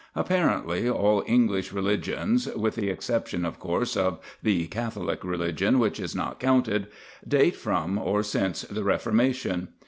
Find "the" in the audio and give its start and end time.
2.73-2.89, 4.41-4.65, 8.63-8.83